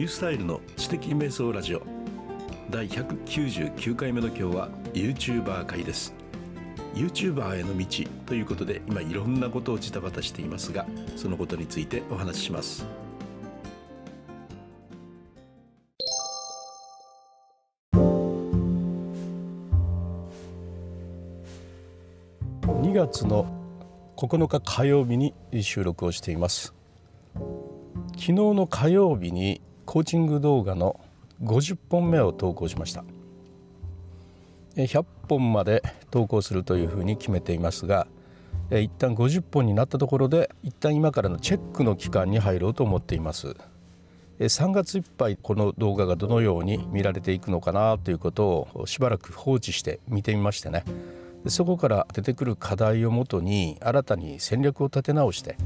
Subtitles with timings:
[0.00, 1.82] ュースタイルの知的瞑想ラジオ。
[2.70, 6.14] 第199回目の今日は YouTuber 会です。
[6.94, 7.86] YouTuber への道
[8.24, 10.86] ということで今いろんなことをジタバタしていますが
[11.16, 12.86] そのことについてお話しします。
[22.64, 23.46] 2月の
[24.16, 26.74] 9日火曜日に収録をしています。
[28.12, 31.00] 昨日の火曜日にコーチング動画の
[31.42, 33.02] 50本目を投稿しました。
[34.76, 35.82] 100本まで
[36.12, 38.06] 投稿するというふうに決めていますが
[38.70, 43.56] 一旦50本になったところで一旦今からのチェックの期間に入ろうと思っています。
[44.38, 50.84] 3月いっぱいこの動画がどのように見られていくのかなということをしばらく放置して見てみましてね。
[51.48, 55.56] そこから出てくる課題をもとに新たに戦略を立て直して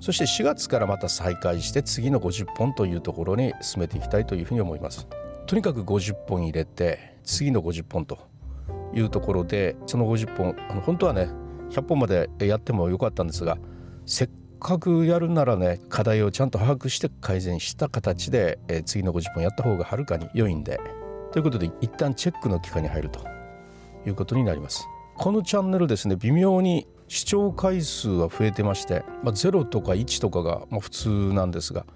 [0.00, 5.06] そして4月からまた再開して次の50本というところに進めていきたいというふうに思います。
[5.46, 8.18] とにかく50本入れて次の50本と
[8.94, 11.28] いうところでその50本あの本当はね
[11.70, 13.58] 100本までやってもよかったんですが
[14.06, 14.30] せっ
[14.60, 20.80] かくやるならね課題をちゃんと把握して改善した形で、え次の50本やった方がはるかに良いんで
[21.32, 23.20] ということで一旦チェックの期間に入ると
[24.06, 24.86] いうことになります。
[25.16, 31.86] このチャンネルですね微妙に視聴回数は増えてまして、まあ、0とか1とかがま普通なんですが、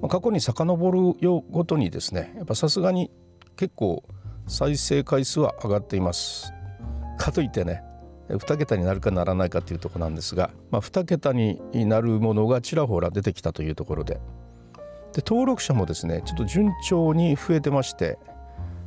[0.00, 3.10] まあ、過去に遡るよごとにですねやっぱさすがに
[3.56, 4.04] 結構
[4.46, 6.52] 再生回数は上がっています。
[7.18, 7.82] かといってね
[8.28, 14.20] 2桁になるかならないかというとこなんですが、まあ、2桁になるものがちらほら出てきたというところで。
[15.12, 18.18] で登録者もですねちょっと順調に増えてまして、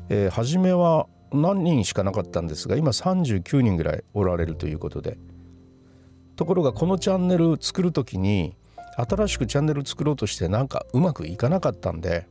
[0.09, 5.17] えー、初めは何人しかなかったんですが今39人ぐらいおられるということで。
[6.35, 8.55] ところがこのチャンネル作る時に
[8.97, 12.27] 新しくチャンネル作ろうとしてなんかうまくいかなかったんで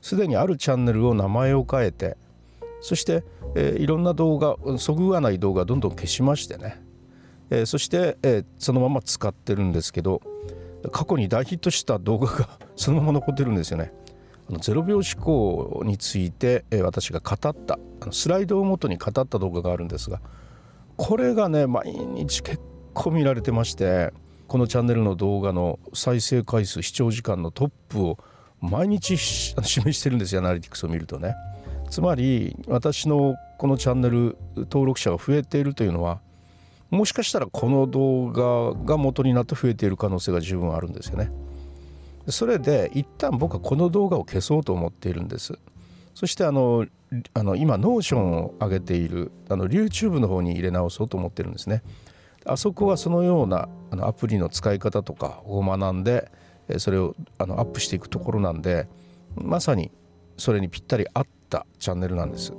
[0.00, 2.16] すでにあるチャンネルを名前を変えて
[2.80, 3.24] そして、
[3.54, 6.80] えー、いろんな動画そぐわない動画どんどん消しましてね、
[7.50, 10.22] えー、そして、えー、そのまま使ってるんですけど
[10.92, 13.92] 過去に大ヒットした動画が そのまま残ってるんですよね。
[14.48, 20.22] あの0秒思考について、えー、私が語ったあのスライドをもとに語った動画があるんですが
[20.96, 22.58] これがね毎日結
[22.94, 24.12] 構見られてまして
[24.46, 28.18] このチャンネルの動画の再生回数視聴時間のトップを
[28.60, 31.34] 毎日示してるんですよアナリティクスを見るとね。
[31.90, 36.20] つまり私のこのチャンネル登録者が増えているというのは
[36.90, 41.30] もしかしたらこの動画が元になって増えている可能性が十分あるんですよね。
[42.28, 45.58] それで一旦僕はこの動画を消そうと思っているんです。
[46.14, 46.86] そしてあの
[47.34, 51.82] あの今 Notion を上げているあの YouTube の方に入れ直そうと思ってるんですね。
[52.44, 56.30] あそこはそのようなあのアプリの使い方とかを学んで
[56.78, 58.88] それをあのアップしていくところなんで
[59.34, 59.90] まさに
[60.36, 62.52] それにぴったり合ったチャンネルなんです。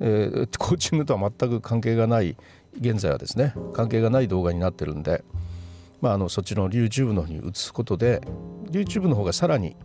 [0.00, 2.36] えー、コーチングとは全く関係がない
[2.78, 5.22] 現在はですね関係がない動画になってるんで、
[6.00, 8.20] まあ、あのそっちの YouTube の方に移すことで
[8.70, 9.76] YouTube の方がさらに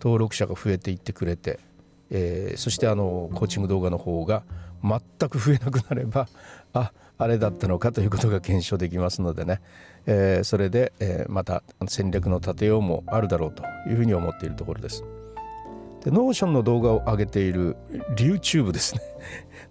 [0.00, 1.60] 登録者が増えていってくれて、
[2.10, 4.44] えー、そしてあのコーチング動画の方が
[4.82, 6.28] 全く増えなくなれば
[6.72, 9.60] ああれだったのかということが検証できますのでね、
[10.06, 15.02] えー、それで、えー、また戦略の立てようもあるだろうというふうに思っているところです。
[16.04, 17.76] でノーションの動画を上げている
[18.16, 19.00] YouTube ですね。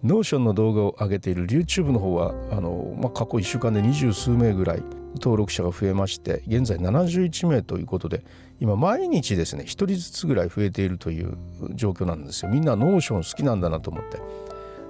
[0.03, 4.83] ノーションの動画を上げている YouTube の方はあの、まあ、過去1週間で二十数名ぐらい
[5.13, 8.25] 登録者が増えまして現在71名ということで
[8.59, 11.37] 今毎日ですね1人ずつぐらい増えているという
[11.73, 12.51] 状況なんですよ。
[12.51, 14.19] みんなノーション好きなんだなと思って。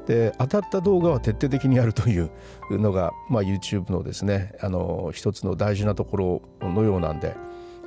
[0.07, 2.29] で当たった動画は徹底的にやるという
[2.69, 7.35] のが、 まあ、YouTube のですねあの一つの大事なところのようなんで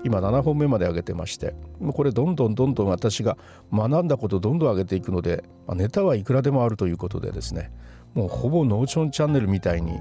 [0.04, 1.54] 今7本目まで上げてまして
[1.92, 3.36] これどんどんどんどん私が
[3.72, 7.72] 学んだことどんどん上げていくので、まあ、ネタはいくらでもあるということでですね
[8.14, 9.98] もうほぼ Notion チャンネルみたいに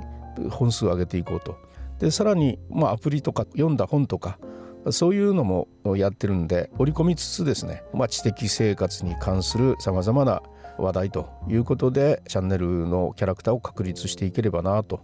[0.50, 1.56] 本数を上げていこうと。
[2.00, 4.38] でさらに、まあ、アプリとか読んだ本とか
[4.92, 10.44] そういうのもやってるんで織り込みつつですね、まあ、知的生活に関するさまざまな
[10.78, 15.02] 話題ということでチャンネルのキャラクターを確立していければなと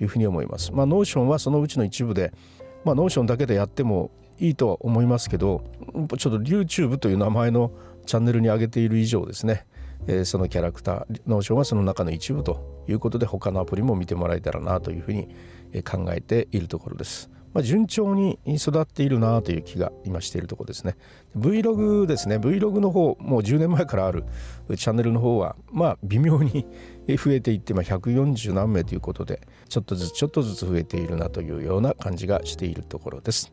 [0.00, 0.72] いうふうに思います。
[0.72, 2.32] まあ、 Notion はそのうちの一部で、
[2.84, 5.64] まあ、 Notion だけでやってもいいとは思いますけど
[6.18, 7.70] ちょっと YouTube という名前の
[8.04, 9.66] チャンネルに上げている以上ですね、
[10.06, 15.28] えー、そのキャラクター Notion はその中の一部ということで他のアプリも見てもらえたらなというふうに
[15.84, 17.30] 考えているところです。
[17.54, 20.96] まあ、順調に育っているなという気が今しているところですね。
[21.38, 24.24] Vlog ですね、Vlog の方、もう10年前からある
[24.76, 26.66] チャンネルの方は、まあ、微妙に
[27.08, 33.52] 増えていって、まあ、140何名ということで、ちょっとずつちょっとずつ増えているなというような感じがしているところです。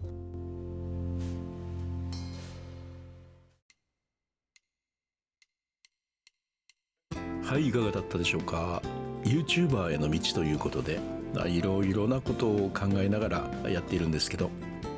[7.44, 8.81] はい、いかがだったでしょうか
[9.25, 11.00] ？YouTuber への道ということで
[11.48, 14.50] いろいろなことを考えながらやっているんですけど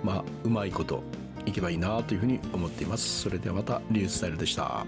[0.04, 1.04] まあうまいこと
[1.46, 3.22] いけばいいなというふうに思っています。
[3.22, 4.86] それではまたリュースタイルでした。